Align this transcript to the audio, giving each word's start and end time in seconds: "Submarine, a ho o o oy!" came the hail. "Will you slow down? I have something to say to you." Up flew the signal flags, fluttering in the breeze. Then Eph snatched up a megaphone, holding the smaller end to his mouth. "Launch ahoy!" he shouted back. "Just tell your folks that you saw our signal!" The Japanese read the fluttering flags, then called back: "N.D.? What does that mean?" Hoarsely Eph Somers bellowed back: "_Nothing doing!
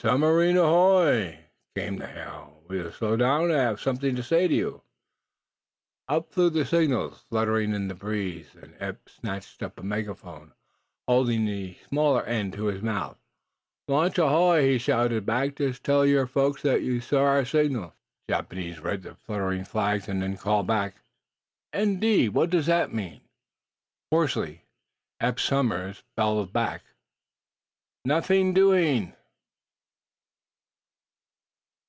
"Submarine, 0.00 0.56
a 0.56 0.62
ho 0.62 0.66
o 0.66 0.98
o 1.02 1.08
oy!" 1.08 1.38
came 1.76 1.98
the 1.98 2.06
hail. 2.06 2.62
"Will 2.66 2.84
you 2.86 2.90
slow 2.90 3.18
down? 3.18 3.50
I 3.52 3.58
have 3.58 3.82
something 3.82 4.16
to 4.16 4.22
say 4.22 4.48
to 4.48 4.54
you." 4.54 4.82
Up 6.08 6.32
flew 6.32 6.48
the 6.48 6.64
signal 6.64 7.08
flags, 7.10 7.24
fluttering 7.28 7.74
in 7.74 7.88
the 7.88 7.94
breeze. 7.94 8.48
Then 8.54 8.74
Eph 8.80 8.96
snatched 9.08 9.62
up 9.62 9.78
a 9.78 9.82
megaphone, 9.82 10.54
holding 11.06 11.44
the 11.44 11.76
smaller 11.86 12.24
end 12.24 12.54
to 12.54 12.64
his 12.68 12.80
mouth. 12.80 13.18
"Launch 13.88 14.16
ahoy!" 14.16 14.62
he 14.68 14.78
shouted 14.78 15.26
back. 15.26 15.56
"Just 15.56 15.84
tell 15.84 16.06
your 16.06 16.26
folks 16.26 16.62
that 16.62 16.80
you 16.80 17.02
saw 17.02 17.24
our 17.24 17.44
signal!" 17.44 17.92
The 18.26 18.32
Japanese 18.36 18.80
read 18.80 19.02
the 19.02 19.16
fluttering 19.16 19.66
flags, 19.66 20.06
then 20.06 20.34
called 20.38 20.66
back: 20.66 20.94
"N.D.? 21.74 22.30
What 22.30 22.48
does 22.48 22.64
that 22.64 22.94
mean?" 22.94 23.20
Hoarsely 24.10 24.62
Eph 25.20 25.40
Somers 25.40 26.04
bellowed 26.16 26.54
back: 26.54 26.80
"_Nothing 28.08 28.54
doing! 28.54 29.14